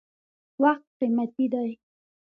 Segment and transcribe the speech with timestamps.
[0.63, 1.69] •وخت قیمتي دی.